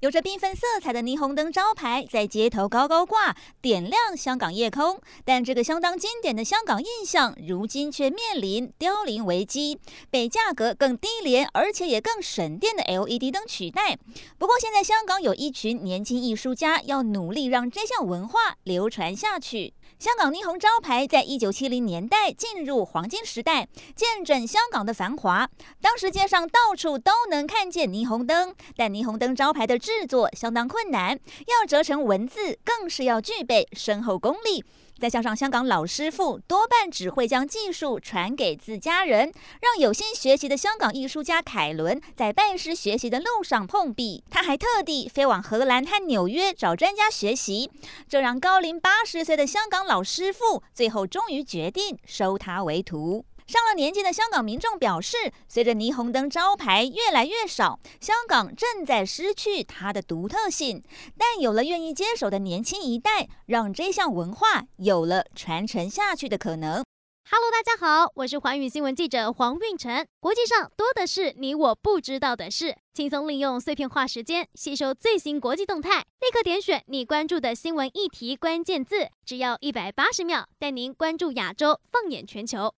[0.00, 4.98] 有着缤纷色彩的霓虹灯招牌在街头高高挂，点亮香港夜空。
[5.26, 9.78] 但这个相当经典的香港印象，如今却面临凋零危机，
[10.08, 13.98] 被价格更低廉而且也更省电的 LED 灯取代。
[14.38, 19.74] 不过，现在香港有一群年轻艺术家要努力让这项文化流传下去。
[19.98, 25.50] 香港霓虹招牌在一九七零年代进入黄金时代，见证香港的繁华。
[25.82, 31.18] 当时街上到处都能看见霓虹灯，但霓虹灯招牌的制作相当困难，
[31.48, 34.64] 要折成文字更是要具备深厚功力。
[35.00, 44.22] 再加上香港老师傅多半只会将技术传给自家人，让有心学习的香港艺术家凯伦在拜师学习的路上碰壁。
[44.30, 47.70] 他还特地飞往荷兰和纽约找专家学习，
[48.08, 53.24] 这让高龄八十岁的香港老师傅最后终于决定收他为徒。
[53.50, 55.16] 上了年纪的香港民众表示，
[55.48, 60.80] 随着霓虹灯招牌越来越少，香港正在失去它的独特性。
[61.18, 66.84] 但有了愿意接手的年轻一代，让这项文化有了传承下去的可能。
[67.28, 70.06] Hello，大家好，我是寰宇新闻记者黄运成。
[70.20, 82.68] 国际上多的是你我不知道的事，轻松利用碎片化时间吸收最新国际动态，立刻点选你关注的新闻议题关键字，只要一百八十秒，带您关注亚洲，放眼全球。